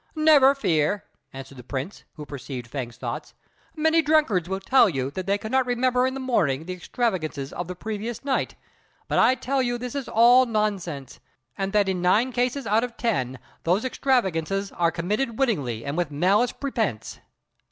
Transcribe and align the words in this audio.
"Never 0.15 0.55
fear," 0.55 1.03
answered 1.31 1.57
the 1.59 1.63
Prince, 1.63 2.05
who 2.15 2.25
perceived 2.25 2.67
Fêng's 2.71 2.97
thoughts; 2.97 3.35
"many 3.75 4.01
drunkards 4.01 4.49
will 4.49 4.59
tell 4.59 4.89
you 4.89 5.11
that 5.11 5.27
they 5.27 5.37
cannot 5.37 5.67
remember 5.67 6.07
in 6.07 6.15
the 6.15 6.19
morning 6.19 6.65
the 6.65 6.73
extravagances 6.73 7.53
of 7.53 7.67
the 7.67 7.75
previous 7.75 8.25
night, 8.25 8.55
but 9.07 9.19
I 9.19 9.35
tell 9.35 9.61
you 9.61 9.77
this 9.77 9.93
is 9.93 10.09
all 10.09 10.47
nonsense, 10.47 11.19
and 11.55 11.71
that 11.73 11.87
in 11.87 12.01
nine 12.01 12.31
cases 12.31 12.65
out 12.65 12.83
of 12.83 12.97
ten 12.97 13.37
those 13.61 13.85
extravagances 13.85 14.71
are 14.71 14.89
committed 14.91 15.37
wittingly 15.37 15.85
and 15.85 15.95
with 15.95 16.09
malice 16.09 16.51
prepense. 16.51 17.19